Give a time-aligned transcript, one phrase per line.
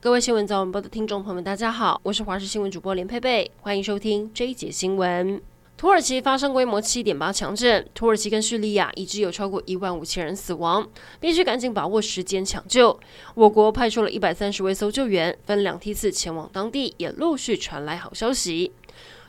[0.00, 5.42] 各位新闻早晚报的听众朋友们，大家好，我是华视新闻主播连佩佩，欢迎收听这一节新闻。
[5.76, 10.88] 土耳其发生规模七点八强震，土耳其跟叙利亚已知有超过一万五千人死亡，
[11.18, 12.96] 必须赶紧把握时间抢救。
[13.34, 18.70] 我国派出了一百三十位搜救员，分两梯次前往当地，也陆续传来好消息。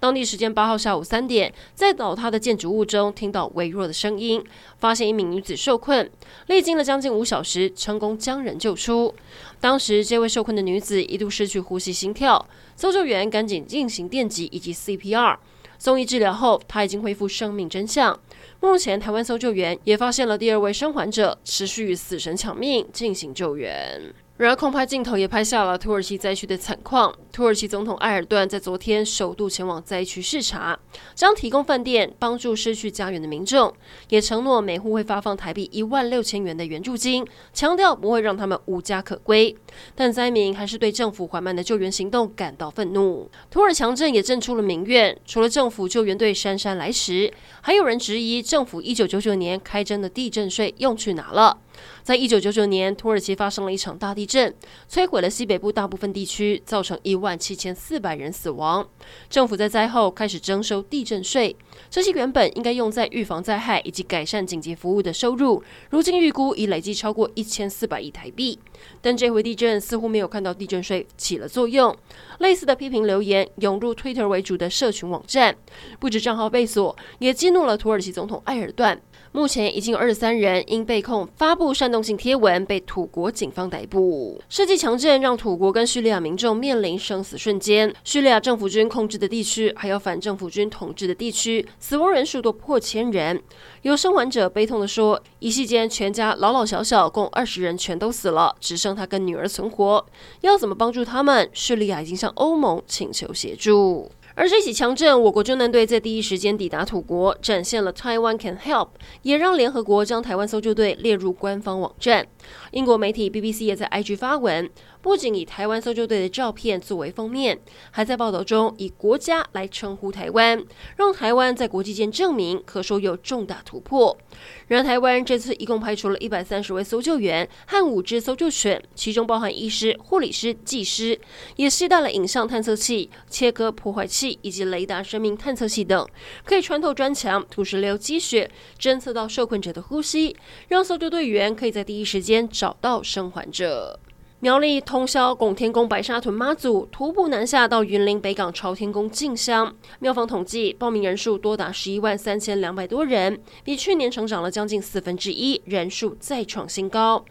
[0.00, 4.44] 当地时间八号下午三点，在倒塌的建筑物中听到微弱的声音，
[4.78, 6.10] 发现一名女子受困，
[6.48, 9.14] 历经了将近五小时，成功将人救出。
[9.60, 15.38] 当时这位受困的女子一度失去呼吸心跳，搜救员赶紧进行电击以及 CPR。
[15.76, 18.18] 送医治疗后，他已经恢复生命真相。
[18.60, 24.14] 目前，台湾搜救员也发现了第二位生还者，持续与死神抢命进行救援。
[24.36, 27.14] 然而，空拍镜头也拍下了土耳其灾区的惨况。
[27.32, 30.76] 土耳其总统埃尔段在昨天首度前往灾区视察，
[31.14, 33.72] 将提供饭店帮助失去家园的民众，
[34.08, 39.56] 也承诺每户会发放台币一万六千元的援助金，强调不会让他们无家可归。
[39.94, 43.30] 但灾民还是对政府缓慢的救援行动感到愤怒。
[43.52, 51.56] 土耳强震也震出了民怨，除了政府救援队姗姗来迟，还有人质疑政府一九九九年开征的地震税用去哪了。
[52.02, 54.54] 在一九九九年，土耳其发生了一场大地震，
[54.90, 58.86] 摧毁了西北部大部分地区，造成一万七千四百人死亡。
[59.30, 61.56] 政府在灾后开始征收地震税，
[61.88, 68.58] 这些原本应该用在预防灾害以及改善紧急服务的收入，如今预估已累计超过一千四百亿台币。
[69.00, 71.96] 但这回地震似乎没有看到地震税起了作用。
[72.40, 75.56] 类似的批评留言涌入 Twitter 为主的社群网站，
[75.98, 79.00] 不止账号被锁，也激怒了土耳其总统埃尔段。
[79.36, 84.40] 目前已经有二十三人因被控发布煽动性贴文被土国警方逮捕。
[84.48, 87.92] 设计强震让土国跟叙利亚民众面临生死瞬间。
[88.04, 93.42] 叙利亚政府军控制的地区，还有反政府军统治的地区，死亡人数都破千人。
[93.82, 100.06] 有生还者悲痛地说：“一夕间，全家老老小小共二十人全都死了，只剩他跟女儿存活。
[100.42, 104.08] 要怎么帮助他们？”叙利亚已经向欧盟请求协助。
[104.36, 108.88] 而这起强震，我国救难队在第一时间抵达土国，展现了 Taiwan Can Help，
[109.22, 112.26] 也让联合国将台湾搜救队列入官方网站。
[112.72, 114.68] 英国媒体 BBC 也在 IG 发文，
[115.00, 117.60] 不仅以台湾搜救队的照片作为封面，
[117.92, 120.60] 还在报道中以国家来称呼台湾，
[120.96, 124.18] 让台湾在国际间证明可说有重大突破。
[124.66, 131.18] 然而，台湾这次一共派出了一百三十位搜救员和五只搜救犬，其中包含医师、护理师、技师，
[131.54, 136.06] 也携带了影像探测器、切割破坏器以及雷达生命探测器等，
[136.44, 140.36] 可以穿透砖墙、土石流、积雪，侦测到受困者的呼吸，
[140.68, 142.48] 让搜救队员可以在第一时间。
[142.48, 143.98] 找到生还者。
[144.40, 157.24] 苗栗通霄拱天宫白沙屯妈祖徒步南下到云林北港朝天宫进香，庙方统计报名人数多达十一万三千两百多人，比去年成长了将近四分之一，人数再创新高。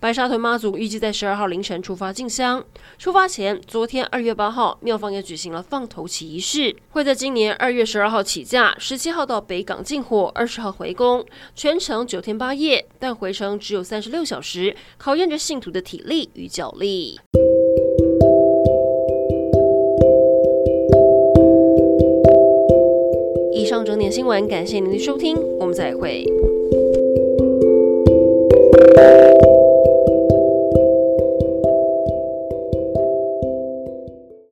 [0.00, 2.64] 白沙屯妈祖预计在十二号凌晨出发进香。
[2.98, 11.26] 出发前，昨天二月八号，庙方也举行了放头旗仪式，会在今年二月十二号起驾，十七号到北港进火，二十号回宫，
[11.56, 17.18] 全程九天八夜，但回程只有三十六小时，考验着信徒的体力与脚力。
[23.52, 26.24] 以上整点新闻，感谢您的收听，我们再会。